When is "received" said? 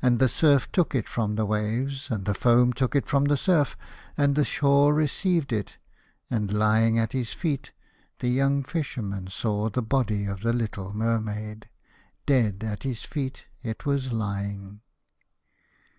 4.94-5.52